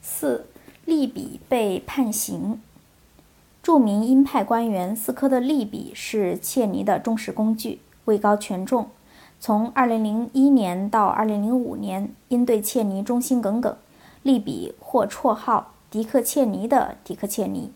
[0.00, 0.46] 四，
[0.84, 2.60] 利比被判刑。
[3.62, 8.90] 著名鹰派官员斯科特·利比是切尼的忠实工具，位高权重。
[9.38, 13.76] 从2001年到2005年，因对切尼忠心耿耿，
[14.22, 17.72] 利比获绰号“迪克·切尼”的迪克·切尼。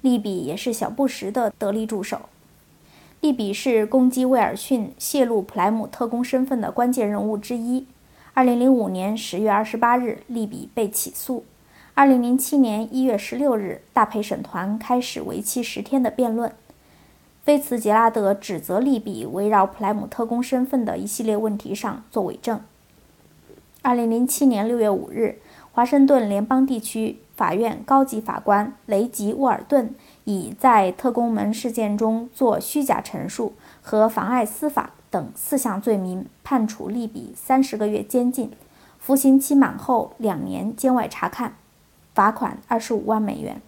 [0.00, 2.28] 利比也是小布什的得力助手。
[3.24, 7.86] 利比是攻击威尔逊、泄露普莱姆特工身份的关键人物之一。
[8.34, 11.42] 2005年10月28日，利比被起诉。
[11.96, 16.52] 2007年1月16日，大陪审团开始为期十天的辩论。
[17.42, 22.60] 菲茨杰拉德指责利比围绕普莱姆特工身份的一系列问题上作伪证。
[23.82, 25.38] 2007年6月5日，
[25.72, 38.50] 华盛顿联邦地区法院高级法官雷吉·沃尔顿以在特工门事件中做虚假陈述和妨碍司法等四项罪名，判处利比三十个月监禁，
[38.98, 41.54] 服刑期满后两年监外察看。
[42.14, 43.60] 罚款二十五万美元。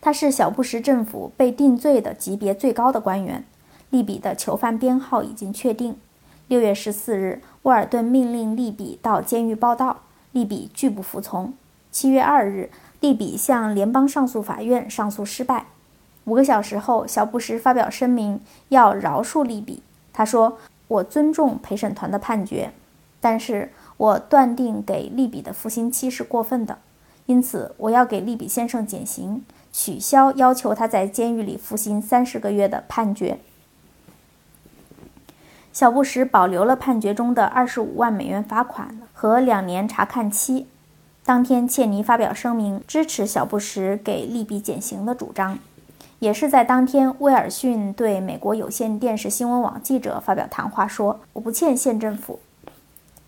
[0.00, 3.44] 他是小布什政府被定罪的级别最高的官员。
[3.90, 5.96] 利比的囚犯编号已经确定。
[6.48, 10.00] 六月十四日，沃尔顿命令利比到监狱报到，
[10.32, 11.54] 利比拒不服从。
[11.92, 12.70] 七月二日，
[13.04, 15.66] 利比向联邦上诉法院上诉失败。
[16.24, 19.82] 五个小时后，小布什发表声明要饶恕利比。
[20.14, 20.56] 他说
[20.88, 22.72] ：“我尊重陪审团的判决，
[23.20, 26.78] 但是。”我断定给利比的服刑期是过分的，
[27.26, 33.38] 因此我要给利比先生减刑，取消要求他在监狱里服刑三十个月的判决。
[35.72, 40.66] 小布什保留了判决中的二十五万美元罚款和两年查看期。
[41.26, 45.58] 当天，切尼发表声明支持小布什给利比减刑的主张。
[46.18, 52.40] 也是在当天，威尔逊对美国有线电视新闻网记者发表谈话说：“我不欠县政府。”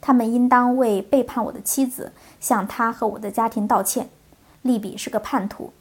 [0.02, 4.10] 他们应当为背叛我的妻子向他和我的家庭道歉。
[4.60, 5.72] 利比是个叛徒。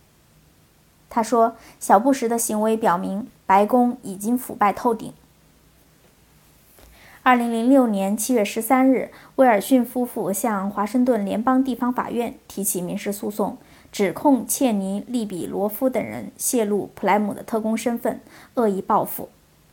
[1.10, 5.12] 他说，小布什的行为表明白宫已经腐败透顶。
[7.26, 13.58] 二零零六年七月十三日，威尔逊夫妇向华盛顿联邦地方法院提起民事诉讼，
[13.92, 18.22] 指控切尼、利比罗夫等人泄露普莱姆的特工身份，
[18.54, 19.30] 恶意报复。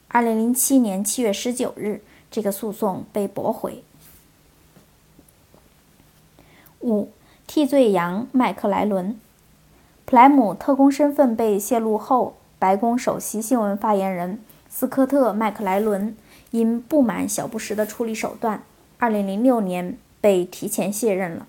[0.08, 3.84] 二零零七年七月十九日，这个诉讼被驳回。
[6.80, 7.10] 五
[7.46, 9.20] 替罪羊麦克莱伦，
[10.06, 14.40] 普莱姆特工身份被泄露后，白宫首席新闻发言人
[14.70, 16.16] 斯科特·麦克莱伦
[16.52, 18.62] 因不满小布什的处理手段
[19.00, 21.46] ，2006年被提前卸任了。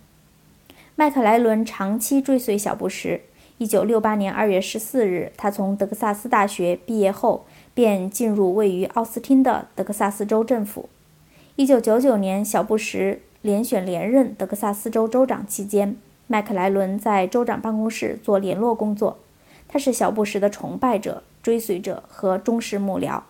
[0.96, 3.22] 麦克莱伦长期追随小布什。
[3.60, 10.90] 1968年2月14日，他从德克萨斯大学毕业后，便进入位于奥斯汀的德克萨斯州政府。
[11.58, 13.20] 1999年，小布什。
[13.42, 15.98] 连选连任德克萨斯州州长期间，
[16.28, 19.20] 麦克莱伦在州长办公室做联络工作。
[19.68, 23.22] 他是小布什的崇拜者、追随者和忠实幕僚。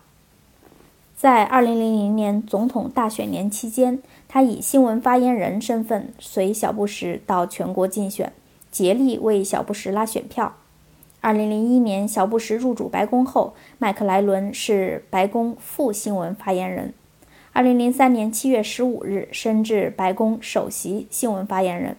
[1.16, 8.32] 在2000年总统大选年期间，他以新闻发言人身份随小布什到全国竞选，
[8.70, 10.56] 竭力为小布什拉选票。
[11.22, 16.92] 2001年，小布什入主白宫后，麦克莱伦是白宫副新闻发言人。
[17.52, 21.96] 二零零三年七月十五日，升至白宫首席新闻发言人。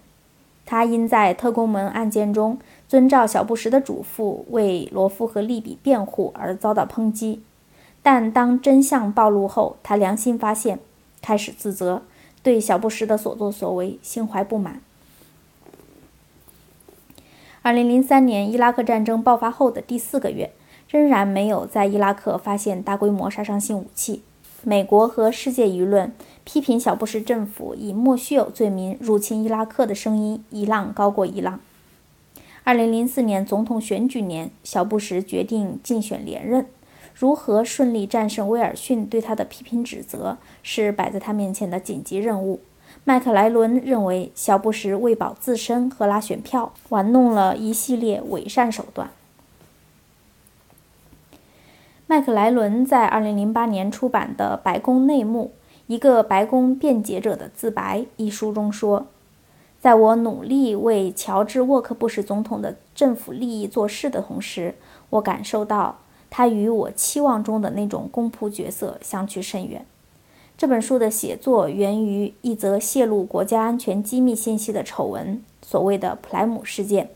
[0.65, 7.41] 他因在特工门案件中遵照小布什的嘱咐为罗夫和利比辩护而遭到抨击。
[8.05, 10.77] 但当真相暴露后，他良心发现，
[11.23, 12.03] 开始自责，
[12.43, 14.79] 对小布什的所作所为心怀不满。
[17.63, 20.51] 二零零三年伊拉克战争爆发后的第四个月，
[20.87, 24.21] 仍然没有在伊拉克发现大规模杀伤性武器。
[24.61, 26.13] 美国和世界舆论
[26.43, 31.59] 批评小布什政府以莫须有罪名入侵伊拉克的声音一浪高过一浪。
[32.63, 36.67] 二零零四年总统选举年，小布什决定竞选连任。
[37.17, 42.59] 如何顺利战胜威尔逊对他的批评指责，是摆在他面前的紧急任务。
[43.05, 49.09] 麦克莱伦认为，小布什为保自身和拉选票，玩弄了一系列伪善手段。
[52.05, 55.53] 麦克莱伦在2008年出版的《白宫内幕：
[55.87, 59.07] 一个白宫辩解者的自白》一书中说
[59.79, 64.75] ：“在我努力为乔治·沃克布什总统的政府利益做事的同时，
[65.11, 65.99] 我感受到
[66.37, 69.85] 他与我期望中的那种公仆角色相去甚远。”
[70.57, 77.09] 这本书的写作源于一则泄露国家安全机密信息的丑闻——所谓的普莱姆事件。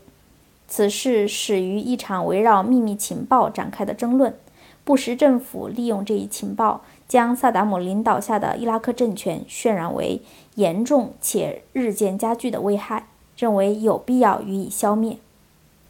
[0.66, 4.34] 此事始于一场围绕秘密情报展开的争论。
[4.84, 10.22] 布什政府利用这一情报，将萨达姆领导下的伊拉克政权渲染为
[10.54, 13.06] 严重且日渐加剧的危害，
[13.36, 15.18] 认为有必要予以消灭。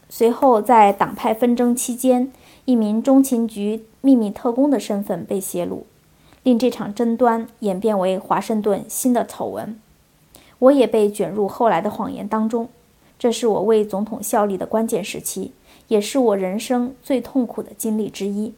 [0.09, 2.33] 随后，在党派纷争期间，
[2.65, 5.87] 一名中情局秘密特工的身份被泄露，
[6.43, 9.81] 令这场争端演变为华盛顿新的丑闻。
[10.59, 12.69] 我也被卷入后来的谎言当中。
[13.19, 15.53] 这是我为总统效力的关键时期，
[15.89, 18.55] 也是我人生最痛苦的经历之一。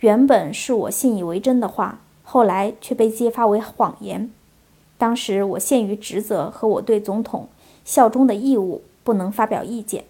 [0.00, 4.30] 原本是我信以为真的话，后来却被揭发为谎言。
[4.98, 7.48] 当时我限于职责和我对总统
[7.84, 10.04] 效忠的义务，不能发表意见。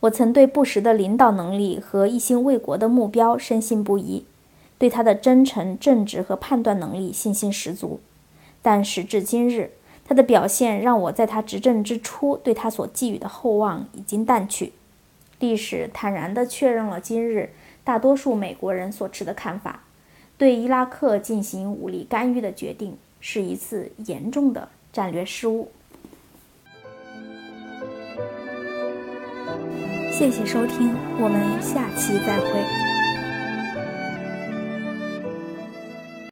[0.00, 4.24] 我曾对布什的领导能力和一心为国的目标深信不疑，
[4.78, 8.00] 对他的真诚、正直和判断能力信心十足。
[8.62, 9.72] 但时至今日，
[10.04, 14.72] 他的表现让我在他执政之初对他所寄予的厚望已经淡去。
[15.38, 17.50] 历史坦然地确认了今日
[17.84, 19.84] 大多数美国人所持的看法：
[20.38, 25.70] 对伊拉克进行武力干预的决定是一次严重的战略失误。
[30.20, 32.89] 谢谢收听，我们下期再会。